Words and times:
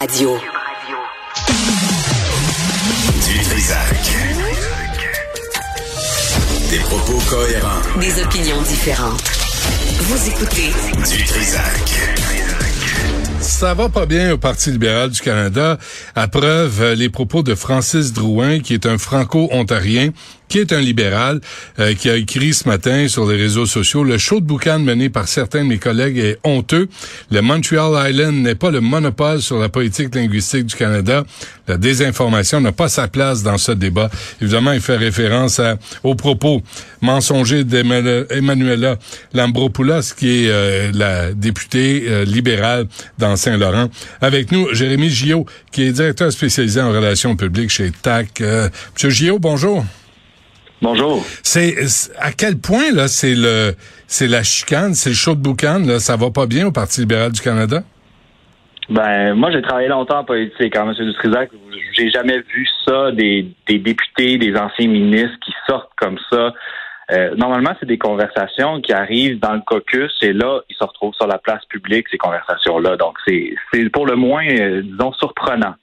Radio. 0.00 0.38
Du 3.26 3.38
Trisac. 3.42 4.16
Des 6.70 6.78
propos 6.78 7.18
cohérents. 7.28 7.82
Des 8.00 8.22
opinions 8.22 8.62
différentes. 8.62 9.22
Vous 10.00 10.28
écoutez 10.30 10.72
Du 11.14 11.24
Trisac. 11.24 12.49
Ça 13.60 13.74
va 13.74 13.90
pas 13.90 14.06
bien 14.06 14.32
au 14.32 14.38
Parti 14.38 14.70
libéral 14.70 15.10
du 15.10 15.20
Canada. 15.20 15.76
À 16.14 16.28
preuve, 16.28 16.80
euh, 16.80 16.94
les 16.94 17.10
propos 17.10 17.42
de 17.42 17.54
Francis 17.54 18.14
Drouin, 18.14 18.60
qui 18.60 18.72
est 18.72 18.86
un 18.86 18.96
franco-ontarien, 18.96 20.12
qui 20.50 20.58
est 20.58 20.72
un 20.72 20.80
libéral, 20.80 21.40
euh, 21.78 21.94
qui 21.94 22.10
a 22.10 22.16
écrit 22.16 22.52
ce 22.52 22.68
matin 22.68 23.08
sur 23.08 23.26
les 23.26 23.36
réseaux 23.36 23.66
sociaux, 23.66 24.02
le 24.02 24.18
show 24.18 24.40
de 24.40 24.46
boucan 24.46 24.80
mené 24.80 25.08
par 25.08 25.28
certains 25.28 25.62
de 25.62 25.68
mes 25.68 25.78
collègues 25.78 26.18
est 26.18 26.38
honteux. 26.42 26.88
Le 27.30 27.40
Montreal 27.40 28.10
Island 28.10 28.34
n'est 28.34 28.56
pas 28.56 28.70
le 28.70 28.80
monopole 28.80 29.40
sur 29.40 29.58
la 29.58 29.68
politique 29.68 30.14
linguistique 30.14 30.66
du 30.66 30.74
Canada. 30.74 31.24
La 31.68 31.76
désinformation 31.76 32.60
n'a 32.60 32.72
pas 32.72 32.88
sa 32.88 33.06
place 33.06 33.44
dans 33.44 33.58
ce 33.58 33.70
débat. 33.70 34.10
Évidemment, 34.42 34.72
il 34.72 34.80
fait 34.80 34.96
référence 34.96 35.60
à, 35.60 35.78
aux 36.02 36.16
propos 36.16 36.62
mensongers 37.00 37.62
d'Emmanuela 37.62 38.96
Lambropoulos, 39.32 40.14
qui 40.18 40.46
est 40.46 40.50
euh, 40.50 40.90
la 40.92 41.32
députée 41.32 42.06
euh, 42.08 42.24
libérale 42.24 42.88
dans 43.18 43.36
Saint-Laurent. 43.50 43.88
Avec 44.20 44.52
nous, 44.52 44.72
Jérémy 44.72 45.08
Gillot, 45.08 45.44
qui 45.72 45.84
est 45.84 45.92
directeur 45.92 46.30
spécialisé 46.30 46.80
en 46.80 46.90
relations 46.92 47.36
publiques 47.36 47.70
chez 47.70 47.90
TAC. 47.90 48.40
Monsieur 48.94 49.10
Gillot, 49.10 49.38
bonjour. 49.38 49.84
Bonjour. 50.82 51.22
C'est 51.42 51.74
à 52.18 52.32
quel 52.32 52.58
point 52.58 52.90
là 52.92 53.06
c'est 53.06 53.34
le 53.34 53.74
c'est 54.06 54.26
la 54.26 54.42
chicane, 54.42 54.94
c'est 54.94 55.10
le 55.10 55.14
show 55.14 55.34
de 55.34 55.40
boucan 55.40 55.80
là, 55.84 55.98
ça 55.98 56.16
va 56.16 56.30
pas 56.30 56.46
bien 56.46 56.66
au 56.66 56.72
Parti 56.72 57.02
libéral 57.02 57.32
du 57.32 57.40
Canada? 57.42 57.82
Ben 58.88 59.34
moi 59.34 59.50
j'ai 59.52 59.60
travaillé 59.60 59.88
longtemps 59.88 60.20
en 60.20 60.24
politique, 60.24 60.74
hein, 60.76 60.86
M. 60.88 61.06
Dutrisac. 61.06 61.50
J'ai 61.92 62.10
jamais 62.10 62.38
vu 62.38 62.66
ça 62.86 63.12
des, 63.12 63.46
des 63.68 63.78
députés, 63.78 64.38
des 64.38 64.56
anciens 64.56 64.88
ministres 64.88 65.36
qui 65.44 65.52
sortent 65.66 65.92
comme 65.98 66.18
ça. 66.30 66.54
Euh, 67.12 67.34
normalement, 67.36 67.74
c'est 67.80 67.86
des 67.86 67.98
conversations 67.98 68.80
qui 68.80 68.92
arrivent 68.92 69.40
dans 69.40 69.54
le 69.54 69.62
caucus 69.66 70.12
et 70.22 70.32
là, 70.32 70.60
ils 70.68 70.76
se 70.76 70.84
retrouvent 70.84 71.14
sur 71.14 71.26
la 71.26 71.38
place 71.38 71.64
publique, 71.66 72.06
ces 72.10 72.18
conversations-là. 72.18 72.96
Donc, 72.96 73.16
c'est 73.26 73.54
pour 73.92 74.06
le 74.06 74.16
moins, 74.16 74.46
euh, 74.46 74.82
disons, 74.82 75.12
surprenant. 75.14 75.74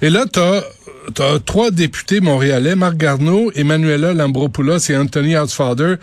Et 0.00 0.10
là, 0.10 0.24
tu 0.32 0.40
as, 0.40 1.38
trois 1.44 1.70
députés 1.70 2.20
montréalais, 2.20 2.74
Marc 2.74 2.96
Garneau, 2.96 3.50
Emmanuela 3.54 4.12
Lambropoulos 4.12 4.90
et 4.90 4.96
Anthony 4.96 5.36
Housefather, 5.36 5.96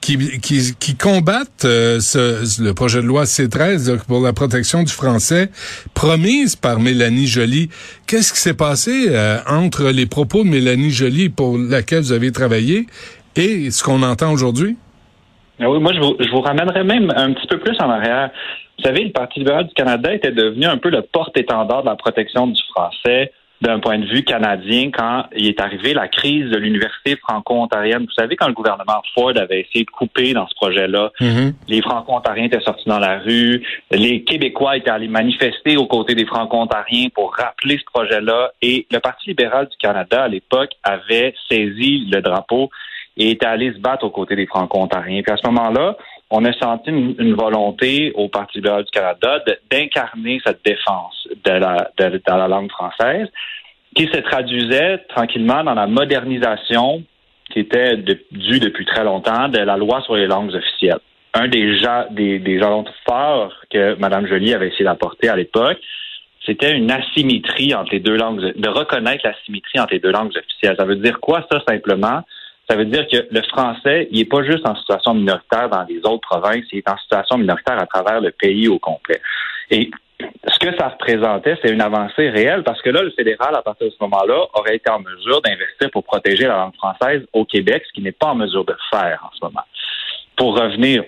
qui, 0.00 0.40
qui, 0.40 0.74
qui 0.78 0.96
combattent 0.96 1.64
euh, 1.64 2.00
ce, 2.00 2.62
le 2.62 2.74
projet 2.74 3.00
de 3.00 3.06
loi 3.06 3.26
C-13 3.26 3.98
pour 4.06 4.20
la 4.20 4.32
protection 4.32 4.82
du 4.82 4.92
français, 4.92 5.50
promise 5.94 6.56
par 6.56 6.80
Mélanie 6.80 7.26
Joly. 7.26 7.70
Qu'est-ce 8.06 8.32
qui 8.32 8.40
s'est 8.40 8.54
passé 8.54 9.06
euh, 9.08 9.38
entre 9.46 9.90
les 9.90 10.06
propos 10.06 10.44
de 10.44 10.48
Mélanie 10.48 10.90
Joly 10.90 11.28
pour 11.28 11.58
laquelle 11.58 12.02
vous 12.02 12.12
avez 12.12 12.32
travaillé 12.32 12.86
et 13.36 13.70
ce 13.70 13.82
qu'on 13.82 14.02
entend 14.02 14.32
aujourd'hui? 14.32 14.76
Ah 15.60 15.70
oui, 15.70 15.78
moi, 15.78 15.92
je 15.92 16.00
vous, 16.00 16.16
je 16.18 16.30
vous 16.30 16.40
ramènerais 16.40 16.84
même 16.84 17.12
un 17.16 17.32
petit 17.32 17.46
peu 17.46 17.58
plus 17.58 17.76
en 17.80 17.88
arrière. 17.88 18.30
Vous 18.78 18.84
savez, 18.84 19.04
le 19.04 19.12
Parti 19.12 19.38
libéral 19.38 19.66
du 19.66 19.74
Canada 19.74 20.12
était 20.12 20.32
devenu 20.32 20.66
un 20.66 20.78
peu 20.78 20.90
le 20.90 21.02
porte-étendard 21.02 21.82
de 21.82 21.88
la 21.88 21.96
protection 21.96 22.48
du 22.48 22.60
français 22.70 23.32
d'un 23.60 23.78
point 23.78 23.98
de 23.98 24.04
vue 24.04 24.24
canadien 24.24 24.90
quand 24.90 25.24
il 25.34 25.46
est 25.46 25.60
arrivé 25.60 25.94
la 25.94 26.08
crise 26.08 26.50
de 26.50 26.56
l'université 26.56 27.16
franco-ontarienne. 27.16 28.02
Vous 28.02 28.12
savez, 28.12 28.36
quand 28.36 28.48
le 28.48 28.52
gouvernement 28.52 29.00
Ford 29.14 29.32
avait 29.36 29.60
essayé 29.60 29.84
de 29.84 29.90
couper 29.90 30.34
dans 30.34 30.46
ce 30.48 30.54
projet-là, 30.56 31.12
mm-hmm. 31.20 31.54
les 31.68 31.80
franco-ontariens 31.80 32.44
étaient 32.44 32.60
sortis 32.60 32.88
dans 32.88 32.98
la 32.98 33.20
rue, 33.20 33.62
les 33.90 34.24
Québécois 34.24 34.76
étaient 34.76 34.90
allés 34.90 35.08
manifester 35.08 35.76
aux 35.76 35.86
côtés 35.86 36.14
des 36.14 36.26
franco-ontariens 36.26 37.08
pour 37.14 37.34
rappeler 37.34 37.78
ce 37.78 37.84
projet-là, 37.92 38.52
et 38.60 38.86
le 38.90 38.98
Parti 38.98 39.30
libéral 39.30 39.68
du 39.68 39.76
Canada, 39.78 40.24
à 40.24 40.28
l'époque, 40.28 40.72
avait 40.82 41.34
saisi 41.48 42.06
le 42.10 42.20
drapeau 42.20 42.70
et 43.16 43.30
était 43.30 43.46
allé 43.46 43.72
se 43.72 43.78
battre 43.78 44.04
aux 44.04 44.10
côtés 44.10 44.36
des 44.36 44.46
franco-ontariens. 44.46 45.22
Puis 45.22 45.32
à 45.32 45.36
ce 45.36 45.46
moment-là, 45.46 45.96
on 46.30 46.44
a 46.44 46.52
senti 46.54 46.90
une, 46.90 47.34
volonté 47.34 48.12
au 48.14 48.28
Parti 48.28 48.58
libéral 48.58 48.84
du 48.84 48.90
Canada 48.90 49.42
d'incarner 49.70 50.40
cette 50.44 50.64
défense 50.64 51.28
de 51.44 51.52
la, 51.52 52.48
langue 52.48 52.70
française 52.70 53.28
qui 53.94 54.06
se 54.06 54.18
traduisait 54.18 54.98
tranquillement 55.08 55.62
dans 55.62 55.74
la 55.74 55.86
modernisation 55.86 57.04
qui 57.52 57.60
était 57.60 57.96
due 57.96 58.58
depuis 58.58 58.84
très 58.84 59.04
longtemps 59.04 59.48
de 59.48 59.58
la 59.58 59.76
loi 59.76 60.00
sur 60.02 60.16
les 60.16 60.26
langues 60.26 60.54
officielles. 60.54 60.98
Un 61.34 61.46
des 61.48 61.78
jalons 61.78 62.84
forts 63.06 63.54
que 63.70 63.94
Mme 63.96 64.26
Joly 64.26 64.54
avait 64.54 64.68
essayé 64.68 64.84
d'apporter 64.84 65.28
à 65.28 65.36
l'époque, 65.36 65.78
c'était 66.46 66.72
une 66.76 66.90
asymétrie 66.90 67.74
entre 67.74 67.92
les 67.92 68.00
deux 68.00 68.16
langues, 68.16 68.52
de 68.56 68.68
reconnaître 68.68 69.24
l'asymétrie 69.24 69.80
entre 69.80 69.94
les 69.94 70.00
deux 70.00 70.12
langues 70.12 70.36
officielles. 70.36 70.76
Ça 70.78 70.84
veut 70.84 70.96
dire 70.96 71.20
quoi, 71.20 71.46
ça, 71.50 71.60
simplement? 71.66 72.22
Ça 72.68 72.76
veut 72.76 72.86
dire 72.86 73.06
que 73.08 73.26
le 73.30 73.42
français, 73.42 74.08
il 74.10 74.18
n'est 74.18 74.24
pas 74.24 74.42
juste 74.42 74.66
en 74.66 74.74
situation 74.76 75.14
minoritaire 75.14 75.68
dans 75.68 75.84
les 75.84 75.98
autres 76.04 76.26
provinces, 76.28 76.64
il 76.72 76.78
est 76.78 76.88
en 76.88 76.96
situation 76.96 77.36
minoritaire 77.36 77.78
à 77.78 77.86
travers 77.86 78.20
le 78.20 78.30
pays 78.30 78.68
au 78.68 78.78
complet. 78.78 79.20
Et 79.70 79.90
ce 80.20 80.58
que 80.58 80.74
ça 80.76 80.88
représentait, 80.88 81.56
c'est 81.62 81.70
une 81.70 81.80
avancée 81.80 82.30
réelle 82.30 82.62
parce 82.62 82.80
que 82.80 82.90
là, 82.90 83.02
le 83.02 83.10
fédéral, 83.10 83.54
à 83.54 83.62
partir 83.62 83.88
de 83.88 83.92
ce 83.92 84.02
moment-là, 84.02 84.46
aurait 84.54 84.76
été 84.76 84.90
en 84.90 85.00
mesure 85.00 85.42
d'investir 85.42 85.90
pour 85.90 86.04
protéger 86.04 86.46
la 86.46 86.56
langue 86.56 86.74
française 86.76 87.22
au 87.32 87.44
Québec, 87.44 87.82
ce 87.86 87.92
qui 87.92 88.02
n'est 88.02 88.12
pas 88.12 88.28
en 88.28 88.34
mesure 88.34 88.64
de 88.64 88.76
faire 88.90 89.20
en 89.24 89.36
ce 89.36 89.44
moment. 89.44 89.64
Pour 90.36 90.58
revenir, 90.58 91.04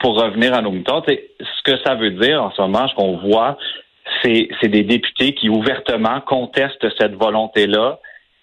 pour 0.00 0.20
revenir 0.20 0.54
à 0.54 0.62
nos 0.62 0.70
moutons, 0.70 1.02
ce 1.06 1.62
que 1.64 1.78
ça 1.84 1.94
veut 1.94 2.10
dire 2.10 2.42
en 2.42 2.50
ce 2.52 2.62
moment, 2.62 2.86
ce 2.88 2.94
qu'on 2.94 3.16
voit, 3.16 3.56
c'est 4.22 4.68
des 4.68 4.84
députés 4.84 5.34
qui 5.34 5.48
ouvertement 5.48 6.20
contestent 6.20 6.86
cette 6.98 7.14
volonté-là 7.14 7.98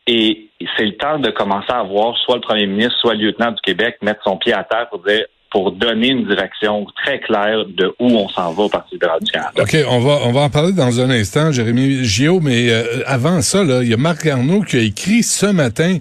et 0.07 0.49
c'est 0.77 0.85
le 0.85 0.97
temps 0.97 1.19
de 1.19 1.31
commencer 1.31 1.71
à 1.71 1.83
voir 1.83 2.15
soit 2.17 2.35
le 2.35 2.41
premier 2.41 2.67
ministre, 2.67 2.97
soit 2.99 3.15
le 3.15 3.25
lieutenant 3.25 3.51
du 3.51 3.61
Québec 3.61 3.97
mettre 4.01 4.23
son 4.23 4.37
pied 4.37 4.53
à 4.53 4.63
terre 4.63 4.87
pour 4.89 4.99
dire 4.99 5.25
pour 5.55 5.71
donner 5.71 6.09
une 6.09 6.27
direction 6.27 6.85
très 7.01 7.17
claire 7.21 7.63
de 7.65 7.95
où 7.97 8.07
on 8.07 8.27
s'en 8.27 8.51
va 8.51 8.63
au 8.63 8.67
Parti 8.67 8.95
libéral 8.95 9.21
du 9.23 9.31
Canada. 9.31 9.53
OK, 9.57 9.77
on 9.87 9.99
va, 10.01 10.19
on 10.25 10.33
va 10.33 10.41
en 10.41 10.49
parler 10.49 10.73
dans 10.73 10.99
un 10.99 11.09
instant, 11.09 11.53
Jérémy 11.53 12.03
Gio, 12.03 12.41
mais 12.41 12.69
euh, 12.69 13.03
avant 13.05 13.41
ça, 13.41 13.63
là, 13.63 13.81
il 13.81 13.87
y 13.87 13.93
a 13.93 13.97
Marc 13.97 14.25
Garneau 14.25 14.63
qui 14.63 14.75
a 14.75 14.81
écrit 14.81 15.23
ce 15.23 15.45
matin 15.45 15.99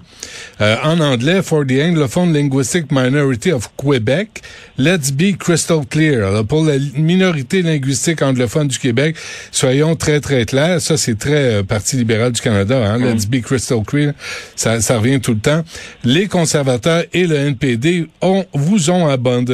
euh, 0.59 0.75
en 0.83 0.99
anglais 0.99 1.41
for 1.41 1.65
the 1.65 1.81
Anglophone 1.81 2.33
Linguistic 2.33 2.91
Minority 2.91 3.53
of 3.53 3.69
Quebec, 3.77 4.41
Let's 4.77 5.09
be 5.09 5.37
crystal 5.39 5.85
clear. 5.89 6.27
Alors, 6.27 6.45
pour 6.45 6.65
la 6.65 6.73
minorité 6.97 7.61
linguistique 7.61 8.21
anglophone 8.21 8.67
du 8.67 8.77
Québec, 8.77 9.15
soyons 9.49 9.95
très, 9.95 10.19
très 10.19 10.45
clairs. 10.45 10.81
Ça, 10.81 10.97
c'est 10.97 11.17
très 11.17 11.59
euh, 11.59 11.63
Parti 11.63 11.95
libéral 11.95 12.33
du 12.33 12.41
Canada. 12.41 12.75
Hein? 12.85 12.97
Let's 12.97 13.25
be 13.25 13.39
crystal 13.39 13.85
clear. 13.85 14.11
Ça, 14.57 14.81
ça 14.81 14.97
revient 14.97 15.21
tout 15.21 15.31
le 15.31 15.39
temps. 15.39 15.63
Les 16.03 16.27
conservateurs 16.27 17.05
et 17.13 17.25
le 17.25 17.37
NPD 17.37 18.07
ont, 18.21 18.43
vous 18.53 18.89
ont 18.89 19.07
abandonné 19.07 19.44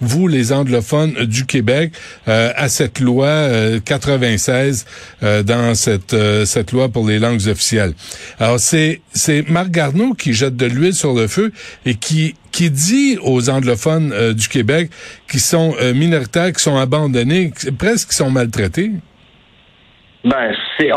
vous, 0.00 0.28
les 0.28 0.52
anglophones 0.52 1.12
du 1.26 1.46
Québec, 1.46 1.92
euh, 2.28 2.50
à 2.56 2.68
cette 2.68 3.00
loi 3.00 3.48
96 3.84 4.86
euh, 5.22 5.26
euh, 5.26 5.42
dans 5.42 5.74
cette 5.74 6.16
cette 6.44 6.72
loi 6.72 6.88
pour 6.88 7.06
les 7.06 7.18
langues 7.18 7.46
officielles. 7.48 7.92
Alors 8.38 8.58
c'est 8.58 9.00
c'est 9.12 9.48
Marc 9.48 9.70
Garneau 9.70 10.14
qui 10.14 10.32
jette 10.32 10.56
de 10.56 10.66
l'huile 10.66 10.94
sur 10.94 11.14
le 11.14 11.26
feu 11.26 11.52
et 11.86 11.94
qui 11.94 12.34
qui 12.50 12.70
dit 12.70 13.18
aux 13.22 13.48
anglophones 13.48 14.34
du 14.34 14.48
Québec 14.48 14.90
qui 15.30 15.38
sont 15.38 15.74
minoritaires, 15.94 16.52
qui 16.52 16.62
sont 16.62 16.76
abandonnés, 16.76 17.50
presque 17.78 18.10
qui 18.10 18.16
sont 18.16 18.30
maltraités. 18.30 18.90
Ben, 20.24 20.54
c'est, 20.76 20.90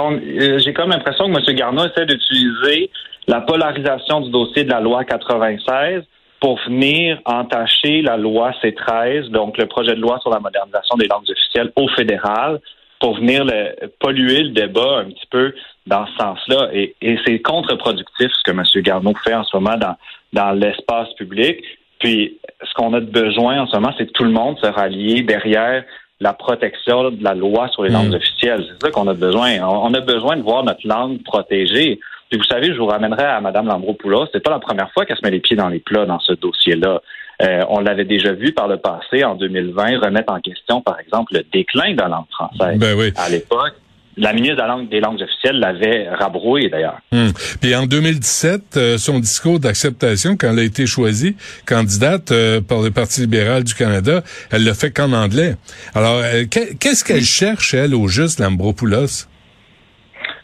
j'ai 0.60 0.74
comme 0.74 0.90
l'impression 0.90 1.32
que 1.32 1.38
M. 1.40 1.56
Garneau 1.56 1.86
essaie 1.86 2.06
d'utiliser 2.06 2.92
la 3.28 3.42
polarisation 3.42 4.22
du 4.22 4.32
dossier 4.32 4.66
de 4.66 4.70
la 4.70 4.82
loi 4.82 5.04
96 5.04 6.04
pour 6.40 6.60
venir 6.66 7.20
entacher 7.26 8.02
la 8.02 8.18
loi 8.18 8.52
C13, 8.64 9.30
donc 9.30 9.58
le 9.58 9.66
projet 9.66 9.96
de 9.96 10.02
loi 10.02 10.20
sur 10.22 10.30
la 10.30 10.40
modernisation 10.40 10.96
des 10.98 11.08
langues 11.08 11.30
officielles 11.30 11.72
au 11.76 11.88
fédéral, 11.90 12.60
pour 13.00 13.18
venir 13.18 13.46
le, 13.46 13.90
polluer 14.00 14.44
le 14.44 14.50
débat 14.50 15.00
un 15.00 15.06
petit 15.06 15.28
peu 15.30 15.54
dans 15.86 16.06
ce 16.08 16.16
sens-là. 16.18 16.70
Et, 16.74 16.96
c'est 17.26 17.40
contre-productif 17.40 18.32
ce 18.32 18.44
que 18.44 18.52
M. 18.52 18.64
Garneau 18.84 19.14
fait 19.24 19.34
en 19.34 19.44
ce 19.44 19.56
moment 19.56 19.78
dans, 19.78 19.96
dans 20.34 20.52
l'espace 20.52 21.14
public. 21.18 21.64
Puis, 22.00 22.38
ce 22.64 22.74
qu'on 22.74 22.94
a 22.94 23.00
de 23.00 23.06
besoin 23.06 23.62
en 23.62 23.68
ce 23.68 23.76
moment, 23.76 23.94
c'est 23.98 24.08
que 24.08 24.12
tout 24.12 24.24
le 24.24 24.32
monde 24.32 24.58
se 24.60 24.68
rallie 24.68 25.24
derrière 25.24 25.84
la 26.20 26.34
protection 26.34 27.12
de 27.12 27.24
la 27.24 27.36
loi 27.36 27.68
sur 27.70 27.84
les 27.84 27.90
langues 27.90 28.12
mm. 28.12 28.16
officielles. 28.16 28.66
C'est 28.68 28.88
ça 28.88 28.92
qu'on 28.92 29.08
a 29.08 29.14
besoin. 29.14 29.60
On 29.62 29.94
a 29.94 30.00
besoin 30.00 30.38
de 30.38 30.42
voir 30.42 30.64
notre 30.64 30.88
langue 30.88 31.22
protégée. 31.24 32.00
Puis 32.30 32.40
vous 32.40 32.46
savez, 32.46 32.74
je 32.74 32.78
vous 32.78 32.88
ramènerai 32.88 33.24
à 33.24 33.42
Mme 33.42 33.68
Lambropoulos. 33.68 34.28
C'est 34.34 34.44
pas 34.44 34.52
la 34.52 34.60
première 34.60 34.92
fois 34.92 35.06
qu'elle 35.06 35.18
se 35.18 35.24
met 35.24 35.32
les 35.32 35.40
pieds 35.40 35.56
dans 35.56 35.70
les 35.70 35.80
plats 35.80 36.06
dans 36.06 36.20
ce 36.20 36.34
dossier-là. 36.34 37.02
Euh, 37.42 37.66
on 37.70 37.80
l'avait 37.80 38.06
déjà 38.06 38.32
vu 38.32 38.54
par 38.54 38.68
le 38.68 38.78
passé, 38.78 39.24
en 39.24 39.36
2020, 39.36 40.00
remettre 40.00 40.32
en 40.32 40.40
question, 40.40 40.82
par 40.82 41.00
exemple, 41.00 41.34
le 41.34 41.44
déclin 41.52 41.94
de 41.94 41.98
la 41.98 42.08
langue 42.08 42.30
française. 42.32 42.80
Ben 42.80 42.98
oui. 42.98 43.12
À 43.18 43.30
l'époque, 43.30 43.74
la 44.18 44.32
ministre 44.32 44.56
de 44.56 44.62
la 44.62 44.68
langue, 44.68 44.90
des 44.90 45.02
langues 45.02 45.22
officielles 45.22 45.60
l'avait 45.60 46.08
rabroué 46.10 46.70
d'ailleurs. 46.70 47.00
Hum. 47.12 47.34
Puis 47.62 47.76
en 47.76 47.86
2017, 47.86 48.78
euh, 48.78 48.98
son 48.98 49.20
discours 49.20 49.60
d'acceptation, 49.60 50.38
quand 50.38 50.52
elle 50.52 50.60
a 50.60 50.64
été 50.64 50.88
choisie 50.88 51.36
candidate 51.68 52.32
euh, 52.32 52.62
par 52.62 52.82
le 52.82 52.92
Parti 52.92 53.22
libéral 53.22 53.66
du 53.66 53.74
Canada, 53.74 54.24
elle 54.52 54.64
l'a 54.64 54.74
fait 54.74 54.92
qu'en 54.92 55.12
anglais. 55.12 55.56
Alors, 55.94 56.22
qu'est-ce 56.50 57.04
qu'elle 57.04 57.24
cherche, 57.24 57.74
elle, 57.74 57.94
au 57.94 58.08
juste, 58.08 58.40
Lambropoulos? 58.40 59.28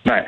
Ben, 0.06 0.24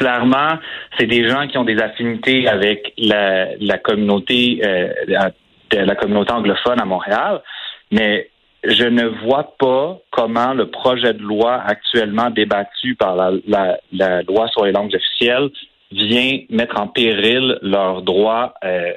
clairement, 0.00 0.58
c'est 0.98 1.06
des 1.06 1.28
gens 1.28 1.46
qui 1.46 1.58
ont 1.58 1.64
des 1.64 1.78
affinités 1.78 2.48
avec 2.48 2.94
la, 2.96 3.78
communauté, 3.78 4.62
euh, 4.64 4.88
la, 5.06 5.30
la 5.72 5.94
communauté 5.94 6.32
anglophone 6.32 6.80
à 6.80 6.86
Montréal, 6.86 7.42
mais 7.92 8.30
je 8.64 8.84
ne 8.84 9.04
vois 9.24 9.54
pas 9.58 9.98
comment 10.10 10.54
le 10.54 10.70
projet 10.70 11.12
de 11.12 11.22
loi 11.22 11.62
actuellement 11.66 12.30
débattu 12.30 12.94
par 12.94 13.14
la, 13.14 13.32
la, 13.46 13.78
la 13.92 14.22
loi 14.22 14.48
sur 14.48 14.64
les 14.64 14.72
langues 14.72 14.94
officielles 14.94 15.50
vient 15.92 16.38
mettre 16.48 16.80
en 16.80 16.88
péril 16.88 17.58
leurs 17.60 18.00
droits 18.00 18.54
euh, 18.64 18.92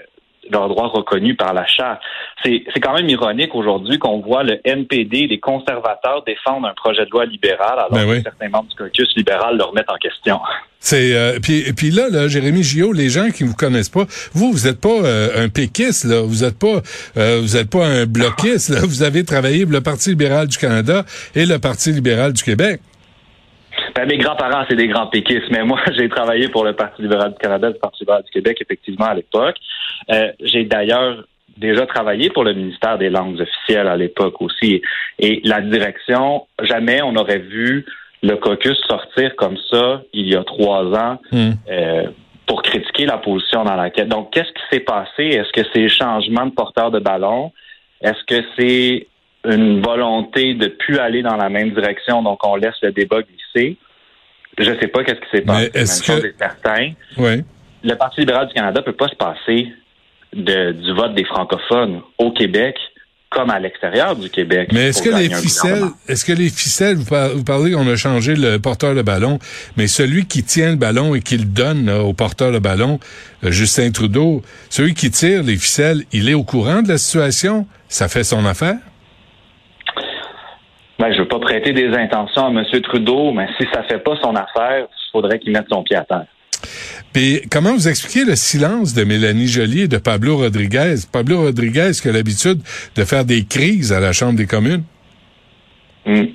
leurs 0.50 0.70
droits 0.70 0.88
reconnus 0.88 1.38
par 1.38 1.54
la 1.54 1.66
charte. 1.66 2.02
C'est, 2.44 2.64
c'est 2.74 2.80
quand 2.80 2.94
même 2.94 3.10
ironique 3.10 3.56
aujourd'hui 3.56 4.00
qu'on 4.00 4.20
voit 4.20 4.44
le 4.44 4.60
NPD, 4.64 5.28
les 5.28 5.40
conservateurs, 5.40 6.24
défendre 6.24 6.68
un 6.68 6.74
projet 6.74 7.06
de 7.06 7.12
loi 7.12 7.26
libéral 7.26 7.80
alors 7.80 7.92
Ben 7.92 8.08
oui. 8.08 8.18
que 8.18 8.24
certains 8.24 8.50
membres 8.50 8.70
du 8.70 8.76
caucus 8.76 9.16
libéral 9.16 9.58
le 9.58 9.64
remettent 9.64 9.90
en 9.90 9.98
question. 9.98 10.40
C'est 10.80 11.16
euh, 11.16 11.40
puis 11.42 11.72
puis 11.74 11.92
là, 11.92 12.10
là, 12.10 12.28
Jérémy 12.28 12.62
Gillot, 12.62 12.92
les 12.92 13.10
gens 13.10 13.30
qui 13.30 13.44
vous 13.44 13.56
connaissent 13.56 13.90
pas, 13.90 14.04
vous 14.34 14.52
vous 14.52 14.68
êtes 14.68 14.82
pas 14.82 14.90
euh, 14.90 15.46
un 15.46 15.48
péquiste 15.48 16.04
là, 16.04 16.22
vous 16.22 16.44
êtes 16.44 16.60
pas 16.60 16.82
euh, 17.16 17.40
vous 17.42 17.56
êtes 17.56 17.70
pas 17.70 17.86
un 17.86 18.06
bloquiste 18.06 18.70
là, 18.70 18.82
vous 18.82 19.02
avez 19.02 19.24
travaillé 19.24 19.64
pour 19.64 19.72
le 19.72 19.82
Parti 19.82 20.10
libéral 20.10 20.48
du 20.48 20.58
Canada 20.58 21.06
et 21.36 21.46
le 21.46 21.58
Parti 21.58 21.94
libéral 21.94 22.34
du 22.34 22.44
Québec. 22.44 22.82
Ben, 23.96 24.08
mes 24.08 24.18
grands-parents, 24.18 24.66
c'est 24.68 24.76
des 24.76 24.88
grands 24.88 25.08
péquistes, 25.08 25.50
mais 25.52 25.64
moi, 25.64 25.80
j'ai 25.98 26.10
travaillé 26.10 26.50
pour 26.50 26.64
le 26.64 26.74
Parti 26.74 27.02
libéral 27.02 27.32
du 27.32 27.38
Canada, 27.38 27.70
le 27.70 27.76
Parti 27.76 28.00
libéral 28.02 28.24
du 28.24 28.32
Québec, 28.32 28.58
effectivement, 28.60 29.06
à 29.06 29.14
l'époque. 29.14 29.56
Euh, 30.12 30.32
j'ai 30.42 30.64
d'ailleurs 30.66 31.24
déjà 31.58 31.86
travaillé 31.86 32.30
pour 32.30 32.44
le 32.44 32.54
ministère 32.54 32.98
des 32.98 33.10
langues 33.10 33.40
officielles 33.40 33.88
à 33.88 33.96
l'époque 33.96 34.42
aussi. 34.42 34.82
Et 35.20 35.42
la 35.44 35.62
direction, 35.62 36.48
jamais 36.62 37.02
on 37.04 37.16
aurait 37.16 37.40
vu 37.40 37.86
le 38.24 38.36
caucus 38.38 38.78
sortir 38.88 39.36
comme 39.36 39.58
ça 39.70 40.02
il 40.14 40.28
y 40.28 40.36
a 40.36 40.44
trois 40.44 40.86
ans 40.98 41.20
Hmm. 41.32 41.52
euh, 41.70 42.04
pour 42.46 42.62
critiquer 42.62 43.06
la 43.06 43.18
position 43.18 43.64
dans 43.64 43.76
laquelle. 43.76 44.08
Donc, 44.10 44.32
qu'est-ce 44.34 44.52
qui 44.52 44.62
s'est 44.72 44.82
passé? 44.82 45.24
Est-ce 45.24 45.52
que 45.54 45.68
c'est 45.74 45.88
changement 45.88 46.46
de 46.46 46.52
porteur 46.52 46.92
de 46.92 47.00
ballon? 47.00 47.52
Est-ce 48.02 48.22
que 48.26 48.46
c'est 48.58 49.08
une 49.46 49.82
volonté 49.82 50.54
de 50.54 50.68
plus 50.68 50.98
aller 51.00 51.22
dans 51.22 51.38
la 51.38 51.50
même 51.50 51.72
direction, 51.72 52.22
donc 52.22 52.46
on 52.46 52.56
laisse 52.58 52.76
le 52.82 52.92
débat 52.92 53.22
glisser? 53.22 53.78
Je 54.58 54.72
sais 54.80 54.88
pas 54.88 55.04
qu'est-ce 55.04 55.20
qui 55.22 55.30
s'est 55.32 55.44
Mais 55.48 55.70
passé. 55.70 55.72
est-ce 55.74 56.12
Même 56.12 56.18
chose 56.18 56.24
que- 56.24 56.28
est 56.28 56.38
certain. 56.38 56.92
Oui. 57.18 57.44
Le 57.84 57.96
Parti 57.96 58.20
libéral 58.22 58.48
du 58.48 58.54
Canada 58.54 58.82
peut 58.82 58.94
pas 58.94 59.08
se 59.08 59.16
passer 59.16 59.68
de, 60.36 60.72
du 60.72 60.94
vote 60.94 61.16
des 61.16 61.26
francophones 61.26 62.02
au 62.18 62.32
Québec 62.32 62.76
comme 63.30 63.50
à 63.50 63.60
l'extérieur 63.60 64.16
du 64.16 64.30
Québec. 64.30 64.70
Mais 64.72 64.90
est-ce 64.90 65.02
que 65.02 65.10
les 65.10 65.34
ficelles, 65.34 65.86
est-ce 66.08 66.24
que 66.24 66.34
les 66.34 66.50
ficelles, 66.50 66.98
vous, 66.98 67.06
par- 67.06 67.30
vous 67.30 67.44
parlez, 67.44 67.74
on 67.74 67.88
a 67.88 67.96
changé 67.96 68.36
le 68.36 68.60
porteur 68.60 68.94
de 68.94 69.02
ballon, 69.02 69.40
mais 69.76 69.88
celui 69.88 70.28
qui 70.28 70.44
tient 70.44 70.70
le 70.70 70.76
ballon 70.76 71.16
et 71.16 71.20
qui 71.20 71.38
le 71.38 71.46
donne 71.46 71.88
là, 71.88 72.04
au 72.04 72.14
porteur 72.14 72.52
de 72.52 72.60
ballon, 72.60 73.00
euh, 73.44 73.50
Justin 73.50 73.90
Trudeau, 73.90 74.44
celui 74.70 74.94
qui 74.94 75.10
tire 75.10 75.42
les 75.42 75.58
ficelles, 75.58 76.04
il 76.12 76.30
est 76.30 76.36
au 76.36 76.44
courant 76.44 76.84
de 76.84 76.90
la 76.90 77.00
situation? 77.00 77.66
Ça 77.88 78.08
fait 78.08 78.24
son 78.24 78.46
affaire? 78.46 78.78
Ben, 81.00 81.12
je 81.12 81.18
veux 81.18 81.28
pas 81.28 81.40
prêter 81.40 81.74
des 81.74 81.88
intentions 81.88 82.46
à 82.46 82.50
M. 82.52 82.64
Trudeau, 82.84 83.32
mais 83.32 83.48
si 83.58 83.66
ça 83.74 83.82
fait 83.84 83.98
pas 83.98 84.16
son 84.22 84.36
affaire, 84.36 84.86
il 84.90 85.12
faudrait 85.12 85.40
qu'il 85.40 85.52
mette 85.52 85.66
son 85.72 85.82
pied 85.82 85.96
à 85.98 86.06
terre. 86.06 86.28
Puis 87.14 87.42
comment 87.52 87.74
vous 87.74 87.88
expliquez 87.88 88.26
le 88.26 88.36
silence 88.36 88.94
de 88.94 89.04
Mélanie 89.04 89.48
Joly 89.48 89.82
et 89.82 89.88
de 89.88 89.98
Pablo 89.98 90.38
Rodriguez? 90.38 90.96
Pablo 91.12 91.42
Rodriguez 91.42 91.92
qui 92.02 92.10
a 92.10 92.12
l'habitude 92.12 92.60
de 92.96 93.04
faire 93.04 93.24
des 93.24 93.46
crises 93.46 93.94
à 93.94 94.00
la 94.00 94.14
Chambre 94.14 94.38
des 94.38 94.48
communes. 94.48 94.84
Hmm. 96.06 96.26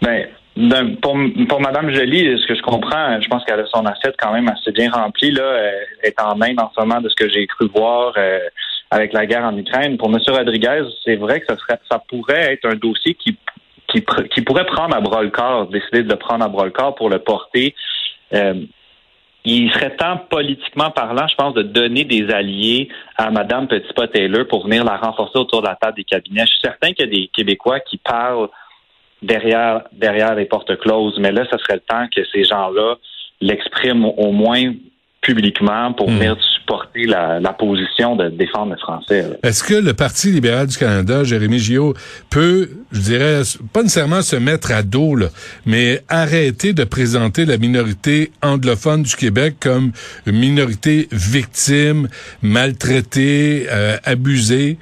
Ben, 0.00 0.96
pour, 1.02 1.16
Mme 1.16 1.92
Joly, 1.92 2.38
ce 2.40 2.46
que 2.46 2.54
je 2.54 2.62
comprends, 2.62 3.20
je 3.20 3.28
pense 3.28 3.44
qu'elle 3.44 3.58
a 3.58 3.66
son 3.66 3.84
assiette 3.86 4.14
quand 4.18 4.32
même 4.32 4.48
assez 4.48 4.70
bien 4.70 4.90
remplie. 4.90 5.32
Là, 5.32 5.58
elle 6.02 6.10
est 6.10 6.20
en 6.20 6.40
en 6.40 6.70
ce 6.72 6.80
moment 6.80 7.00
de 7.00 7.08
ce 7.08 7.14
que 7.16 7.28
j'ai 7.28 7.46
cru 7.46 7.68
voir 7.74 8.14
euh, 8.16 8.38
avec 8.90 9.12
la 9.12 9.26
guerre 9.26 9.44
en 9.44 9.56
Ukraine. 9.56 9.96
Pour 9.96 10.08
M. 10.08 10.18
Rodriguez, 10.28 10.84
c'est 11.04 11.16
vrai 11.16 11.40
que 11.40 11.46
ça, 11.46 11.56
serait, 11.58 11.80
ça 11.90 12.00
pourrait 12.08 12.52
être 12.52 12.66
un 12.66 12.76
dossier 12.76 13.14
qui 13.14 13.36
pourrait 14.42 14.66
prendre 14.66 14.94
à 14.96 15.00
bras 15.00 15.22
le 15.22 15.30
corps, 15.30 15.66
décider 15.66 16.04
de 16.04 16.10
le 16.10 16.16
prendre 16.16 16.44
à 16.44 16.48
bras 16.48 16.64
le 16.64 16.70
corps 16.70 16.94
pour 16.94 17.10
le 17.10 17.18
porter. 17.18 17.74
Euh, 18.32 18.54
il 19.44 19.70
serait 19.72 19.94
temps, 19.96 20.16
politiquement 20.30 20.90
parlant, 20.90 21.26
je 21.28 21.34
pense, 21.34 21.54
de 21.54 21.62
donner 21.62 22.04
des 22.04 22.30
alliés 22.30 22.88
à 23.16 23.30
Mme 23.30 23.68
Petitpas-Taylor 23.68 24.46
pour 24.48 24.64
venir 24.64 24.84
la 24.84 24.96
renforcer 24.96 25.38
autour 25.38 25.60
de 25.60 25.66
la 25.66 25.76
table 25.76 25.96
des 25.96 26.04
cabinets. 26.04 26.46
Je 26.46 26.52
suis 26.52 26.60
certain 26.62 26.92
qu'il 26.92 27.06
y 27.06 27.08
a 27.08 27.20
des 27.20 27.28
Québécois 27.28 27.80
qui 27.80 27.98
parlent 27.98 28.48
derrière, 29.20 29.82
derrière 29.92 30.34
les 30.34 30.46
portes 30.46 30.76
closes, 30.78 31.18
mais 31.18 31.30
là, 31.30 31.44
ce 31.50 31.58
serait 31.58 31.74
le 31.74 31.80
temps 31.80 32.06
que 32.14 32.24
ces 32.32 32.44
gens-là 32.44 32.96
l'expriment 33.40 34.06
au 34.16 34.32
moins 34.32 34.72
publiquement 35.24 35.92
pour 35.92 36.08
Hmm. 36.10 36.18
venir 36.18 36.36
supporter 36.54 37.04
la, 37.06 37.40
la 37.40 37.52
position 37.52 38.14
de 38.16 38.28
défendre 38.28 38.72
le 38.72 38.78
français. 38.78 39.24
Est-ce 39.42 39.62
que 39.64 39.74
le 39.74 39.92
Parti 39.94 40.30
libéral 40.30 40.66
du 40.66 40.76
Canada, 40.78 41.24
Jérémy 41.24 41.58
Gillot, 41.58 41.94
peut, 42.30 42.68
je 42.92 43.00
dirais, 43.00 43.40
pas 43.72 43.82
nécessairement 43.82 44.22
se 44.22 44.36
mettre 44.36 44.72
à 44.72 44.82
dos, 44.82 45.14
là, 45.16 45.26
mais 45.66 46.00
arrêter 46.08 46.72
de 46.72 46.84
présenter 46.84 47.44
la 47.44 47.58
minorité 47.58 48.30
anglophone 48.42 49.02
du 49.02 49.14
Québec 49.16 49.56
comme 49.60 49.92
une 50.26 50.36
minorité 50.38 51.08
victime, 51.12 52.08
maltraitée, 52.42 53.66
euh, 53.70 53.96
abusée? 54.04 54.78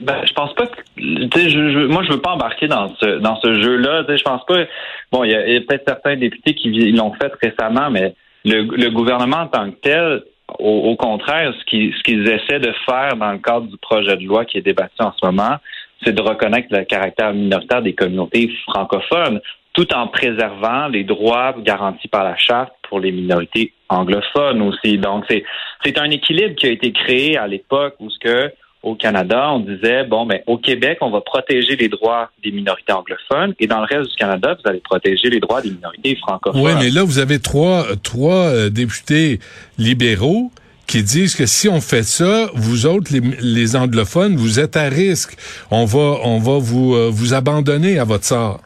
Ben, 0.00 0.16
je 0.26 0.32
pense 0.32 0.54
pas 0.54 0.66
que. 0.66 0.76
Je, 0.96 1.48
je- 1.50 1.86
moi, 1.86 2.02
je 2.04 2.12
veux 2.12 2.20
pas 2.22 2.30
embarquer 2.30 2.68
dans 2.68 2.94
ce 2.96 3.18
dans 3.18 3.38
ce 3.42 3.60
jeu-là. 3.60 4.04
Je 4.08 4.22
pense 4.22 4.44
pas. 4.46 4.64
Bon, 5.12 5.24
il 5.24 5.30
y 5.30 5.34
a, 5.34 5.60
peut-être 5.60 5.84
certains 5.86 6.16
députés 6.16 6.54
qui 6.54 6.70
l'ont 6.92 7.12
fait 7.20 7.30
récemment, 7.42 7.90
mais 7.90 8.14
le, 8.44 8.62
le 8.62 8.90
gouvernement 8.90 9.42
en 9.42 9.46
tant 9.46 9.70
que 9.70 9.76
tel, 9.76 10.22
au, 10.58 10.90
au 10.90 10.96
contraire, 10.96 11.54
ce 11.58 11.64
qu'ils 11.64 11.94
ce 11.94 12.02
qu'ils 12.02 12.28
essaient 12.28 12.60
de 12.60 12.72
faire 12.88 13.16
dans 13.16 13.32
le 13.32 13.38
cadre 13.38 13.66
du 13.66 13.76
projet 13.78 14.16
de 14.16 14.24
loi 14.24 14.44
qui 14.44 14.58
est 14.58 14.62
débattu 14.62 15.00
en 15.00 15.12
ce 15.12 15.24
moment, 15.24 15.56
c'est 16.04 16.14
de 16.14 16.22
reconnaître 16.22 16.68
le 16.70 16.84
caractère 16.84 17.32
minoritaire 17.32 17.82
des 17.82 17.94
communautés 17.94 18.50
francophones, 18.66 19.40
tout 19.72 19.92
en 19.94 20.08
préservant 20.08 20.88
les 20.88 21.04
droits 21.04 21.54
garantis 21.58 22.08
par 22.08 22.24
la 22.24 22.36
charte 22.36 22.72
pour 22.88 23.00
les 23.00 23.12
minorités 23.12 23.72
anglophones 23.88 24.62
aussi. 24.62 24.98
Donc, 24.98 25.24
c'est 25.28 25.44
c'est 25.84 25.98
un 25.98 26.10
équilibre 26.10 26.54
qui 26.56 26.66
a 26.66 26.70
été 26.70 26.92
créé 26.92 27.36
à 27.36 27.46
l'époque 27.46 27.94
où 28.00 28.10
ce 28.10 28.18
que 28.18 28.52
au 28.82 28.94
Canada, 28.94 29.50
on 29.52 29.60
disait 29.60 30.04
bon 30.04 30.26
ben 30.26 30.40
au 30.46 30.56
Québec, 30.56 30.98
on 31.00 31.10
va 31.10 31.20
protéger 31.20 31.76
les 31.76 31.88
droits 31.88 32.30
des 32.42 32.50
minorités 32.50 32.92
anglophones 32.92 33.54
et 33.58 33.66
dans 33.66 33.80
le 33.80 33.86
reste 33.86 34.10
du 34.10 34.16
Canada, 34.16 34.56
vous 34.62 34.70
allez 34.70 34.80
protéger 34.80 35.28
les 35.28 35.40
droits 35.40 35.60
des 35.60 35.70
minorités 35.70 36.16
francophones. 36.16 36.62
Oui, 36.62 36.72
mais 36.78 36.90
là, 36.90 37.02
vous 37.02 37.18
avez 37.18 37.40
trois, 37.40 37.84
trois 38.02 38.46
euh, 38.46 38.70
députés 38.70 39.40
libéraux 39.78 40.50
qui 40.86 41.02
disent 41.02 41.36
que 41.36 41.46
si 41.46 41.68
on 41.68 41.80
fait 41.80 42.02
ça, 42.02 42.48
vous 42.54 42.86
autres, 42.86 43.12
les, 43.12 43.20
les 43.40 43.76
anglophones, 43.76 44.36
vous 44.36 44.58
êtes 44.58 44.76
à 44.76 44.88
risque. 44.88 45.36
On 45.70 45.84
va, 45.84 46.18
on 46.24 46.38
va 46.38 46.58
vous, 46.58 46.94
euh, 46.94 47.10
vous 47.12 47.34
abandonner 47.34 47.98
à 47.98 48.04
votre 48.04 48.24
sort. 48.24 48.60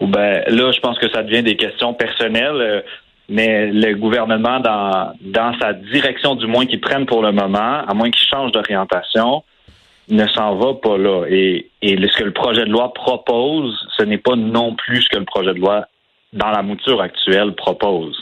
Ben 0.00 0.42
là, 0.48 0.70
je 0.72 0.80
pense 0.80 0.98
que 0.98 1.10
ça 1.10 1.22
devient 1.22 1.42
des 1.42 1.56
questions 1.56 1.92
personnelles. 1.94 2.82
Mais 3.28 3.70
le 3.70 3.94
gouvernement, 3.94 4.60
dans, 4.60 5.12
dans 5.20 5.58
sa 5.58 5.72
direction 5.72 6.34
du 6.34 6.46
moins 6.46 6.66
qu'il 6.66 6.80
prenne 6.80 7.06
pour 7.06 7.22
le 7.22 7.32
moment, 7.32 7.82
à 7.86 7.94
moins 7.94 8.10
qu'il 8.10 8.28
change 8.28 8.52
d'orientation, 8.52 9.42
ne 10.08 10.26
s'en 10.28 10.56
va 10.56 10.74
pas 10.74 10.98
là. 10.98 11.24
Et, 11.28 11.70
et 11.80 11.96
ce 11.96 12.18
que 12.18 12.24
le 12.24 12.32
projet 12.32 12.64
de 12.64 12.70
loi 12.70 12.92
propose, 12.92 13.74
ce 13.96 14.02
n'est 14.02 14.18
pas 14.18 14.36
non 14.36 14.74
plus 14.74 15.02
ce 15.02 15.08
que 15.08 15.18
le 15.18 15.24
projet 15.24 15.54
de 15.54 15.58
loi, 15.58 15.86
dans 16.32 16.50
la 16.50 16.62
mouture 16.62 17.00
actuelle, 17.00 17.54
propose. 17.54 18.16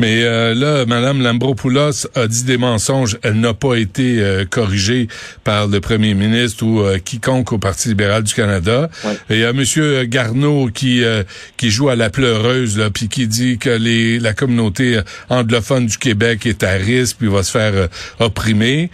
Mais 0.00 0.22
euh, 0.22 0.54
là, 0.54 0.86
Mme 0.86 1.22
Lambropoulos 1.22 2.06
a 2.14 2.28
dit 2.28 2.44
des 2.44 2.56
mensonges. 2.56 3.18
Elle 3.22 3.40
n'a 3.40 3.52
pas 3.52 3.74
été 3.74 4.20
euh, 4.22 4.44
corrigée 4.48 5.08
par 5.42 5.66
le 5.66 5.80
premier 5.80 6.14
ministre 6.14 6.64
ou 6.64 6.82
euh, 6.82 6.98
quiconque 6.98 7.52
au 7.52 7.58
Parti 7.58 7.88
libéral 7.88 8.22
du 8.22 8.32
Canada. 8.32 8.88
Et 9.28 9.34
il 9.34 9.38
y 9.40 9.44
a 9.44 9.50
M. 9.50 10.06
Garneau 10.06 10.68
qui 10.72 11.02
euh, 11.02 11.24
qui 11.56 11.70
joue 11.70 11.88
à 11.88 11.96
la 11.96 12.10
pleureuse, 12.10 12.78
là, 12.78 12.90
puis 12.90 13.08
qui 13.08 13.26
dit 13.26 13.58
que 13.58 13.70
les 13.70 14.20
la 14.20 14.34
communauté 14.34 15.00
anglophone 15.30 15.86
du 15.86 15.98
Québec 15.98 16.46
est 16.46 16.62
à 16.62 16.74
risque, 16.74 17.16
puis 17.18 17.26
va 17.28 17.42
se 17.42 17.50
faire 17.50 17.72
euh, 17.74 17.88
opprimer. 18.20 18.90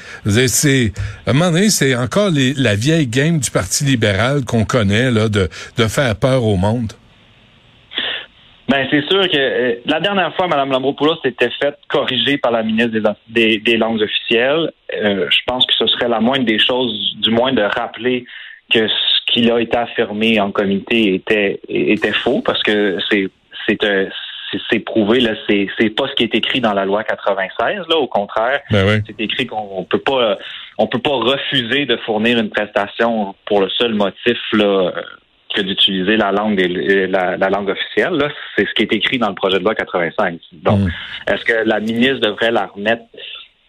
C'est 0.47 0.93
à 1.27 1.31
un 1.31 1.33
moment 1.35 1.51
donné, 1.51 1.69
c'est 1.69 1.95
encore 1.97 2.31
les- 2.31 2.55
la 2.55 2.77
vieille 2.77 3.07
game 3.09 3.39
du 3.41 3.51
Parti 3.51 3.85
libéral 3.85 4.47
qu'on 4.47 4.65
connaît 4.65 5.11
là, 5.11 5.29
de 5.29 5.51
de 5.77 5.87
faire 5.87 6.17
peur 6.17 6.45
au 6.45 6.57
monde. 6.57 6.95
Ben, 8.75 8.89
c'est 8.91 9.07
sûr 9.09 9.29
que 9.29 9.37
euh, 9.39 9.77
la 9.87 10.01
dernière 10.01 10.35
fois, 10.35 10.49
Mme 10.49 10.73
Lambropoulos 10.73 11.21
s'était 11.23 11.51
faite 11.63 11.79
corriger 11.89 12.39
par 12.39 12.51
la 12.51 12.65
ministre 12.65 12.91
des, 12.91 13.03
des, 13.29 13.59
des 13.59 13.77
langues 13.77 14.03
officielles. 14.03 14.73
Euh, 14.93 15.29
je 15.31 15.39
pense 15.47 15.65
que 15.65 15.73
ce 15.79 15.87
serait 15.87 16.09
la 16.09 16.19
moindre 16.19 16.45
des 16.45 16.59
choses, 16.59 17.15
du 17.21 17.31
moins 17.31 17.53
de 17.53 17.63
rappeler 17.63 18.25
que 18.73 18.89
ce 18.89 19.33
qui 19.33 19.49
a 19.49 19.61
été 19.61 19.77
affirmé 19.77 20.41
en 20.41 20.51
comité 20.51 21.15
était 21.15 21.61
était 21.69 22.13
faux, 22.13 22.43
parce 22.45 22.61
que 22.65 22.99
c'est 23.09 23.29
c'est 23.69 23.85
euh, 23.85 24.09
prouvé 24.85 25.21
là, 25.21 25.35
c'est 25.49 25.69
c'est 25.79 25.91
pas 25.91 26.09
ce 26.09 26.15
qui 26.15 26.25
est 26.25 26.35
écrit 26.35 26.61
dans 26.61 26.73
la 26.73 26.85
loi 26.85 27.05
96 27.05 27.87
là. 27.89 27.97
Au 27.97 28.09
contraire, 28.09 28.61
Ben 28.73 28.85
oui. 28.89 29.03
c'est 29.07 29.21
écrit 29.23 29.47
qu'on 29.47 29.87
peut 29.89 30.01
pas 30.01 30.37
on 30.79 30.89
peut 30.89 30.99
pas 30.99 31.15
refuser 31.15 31.87
de 31.87 31.97
fournir 31.99 32.41
une 32.41 32.51
prestation 32.51 33.37
pour 33.47 33.61
le 33.61 33.69
seul 33.69 33.95
motif 33.95 34.39
là 34.53 34.91
que 35.55 35.63
d'utiliser 35.63 36.17
la 36.17 36.33
langue 36.33 36.57
des, 36.57 37.07
la, 37.07 37.37
langue 37.37 37.71
officielle. 37.71 38.31
C'est 38.57 38.67
ce 38.67 38.75
qui 38.75 38.83
est 38.83 38.93
écrit 38.93 39.19
dans 39.19 39.29
le 39.29 39.35
projet 39.35 39.59
de 39.59 39.65
loi 39.65 39.75
85. 39.75 40.41
Donc, 40.53 40.81
mm. 40.81 40.89
est-ce 41.29 41.45
que 41.45 41.67
la 41.67 41.81
ministre 41.81 42.21
devrait 42.21 42.51
la 42.51 42.67
remettre, 42.67 43.05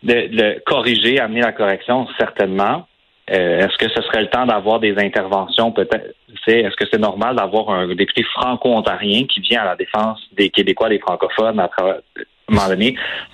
de, 0.04 0.28
le 0.32 0.60
corriger, 0.66 1.20
amener 1.20 1.42
la 1.42 1.52
correction? 1.52 2.08
Certainement. 2.18 2.88
Euh, 3.32 3.66
est-ce 3.66 3.78
que 3.78 3.92
ce 3.92 4.02
serait 4.04 4.22
le 4.22 4.30
temps 4.30 4.46
d'avoir 4.46 4.80
des 4.80 4.96
interventions 5.00 5.72
peut-être 5.72 6.14
Est-ce 6.46 6.76
que 6.76 6.86
c'est 6.92 7.00
normal 7.00 7.36
d'avoir 7.36 7.72
un 7.72 7.88
député 7.88 8.24
franco-ontarien 8.24 9.26
qui 9.26 9.40
vient 9.40 9.62
à 9.62 9.66
la 9.66 9.76
défense 9.76 10.20
des 10.34 10.50
Québécois, 10.52 10.90
des 10.90 11.00
francophones 11.00 11.60
à 11.60 11.68
travers 11.68 12.02
à 12.48 12.76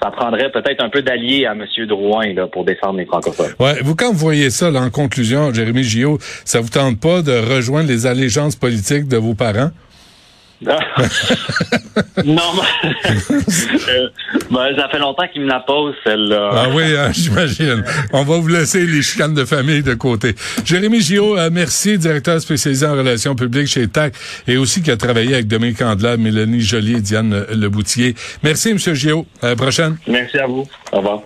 ça 0.01 0.11
prendrait 0.11 0.51
peut-être 0.51 0.83
un 0.83 0.89
peu 0.89 1.01
d'alliés 1.01 1.45
à 1.45 1.51
M. 1.51 1.65
Drouin 1.87 2.33
là, 2.33 2.47
pour 2.47 2.65
défendre 2.65 2.97
les 2.97 3.05
francophones. 3.05 3.53
Ouais, 3.59 3.81
vous, 3.81 3.95
quand 3.95 4.11
vous 4.11 4.17
voyez 4.17 4.49
ça, 4.49 4.71
là, 4.71 4.81
en 4.81 4.89
conclusion, 4.89 5.53
Jérémy 5.53 5.83
Gillot, 5.83 6.17
ça 6.45 6.61
vous 6.61 6.69
tente 6.69 6.99
pas 6.99 7.21
de 7.21 7.31
rejoindre 7.31 7.89
les 7.89 8.05
allégeances 8.05 8.55
politiques 8.55 9.07
de 9.07 9.17
vos 9.17 9.33
parents? 9.33 9.71
Non, 10.61 10.75
euh, 12.25 14.09
ben, 14.51 14.75
ça 14.77 14.89
fait 14.89 14.99
longtemps 14.99 15.27
qu'il 15.31 15.41
me 15.41 15.47
la 15.47 15.59
pose, 15.59 15.95
celle-là. 16.03 16.51
Ah 16.53 16.67
oui, 16.73 16.95
hein, 16.95 17.11
j'imagine. 17.13 17.83
On 18.13 18.23
va 18.23 18.37
vous 18.37 18.47
laisser 18.47 18.85
les 18.85 19.01
chicanes 19.01 19.33
de 19.33 19.45
famille 19.45 19.81
de 19.81 19.95
côté. 19.95 20.35
Jérémy 20.63 21.01
Gillot, 21.01 21.37
euh, 21.37 21.49
merci, 21.51 21.97
directeur 21.97 22.39
spécialisé 22.39 22.85
en 22.85 22.93
relations 22.93 23.35
publiques 23.35 23.67
chez 23.67 23.87
TAC 23.87 24.13
et 24.47 24.57
aussi 24.57 24.81
qui 24.81 24.91
a 24.91 24.97
travaillé 24.97 25.33
avec 25.33 25.47
Dominique 25.47 25.81
Andelade, 25.81 26.19
Mélanie 26.19 26.61
Joly 26.61 26.97
et 26.97 27.01
Diane 27.01 27.45
Leboutier. 27.51 28.15
Merci, 28.43 28.69
M. 28.69 28.77
Gillot. 28.77 29.25
À 29.41 29.49
la 29.49 29.55
prochaine. 29.55 29.97
Merci 30.07 30.37
à 30.37 30.45
vous. 30.45 30.67
Au 30.91 30.97
revoir. 30.97 31.21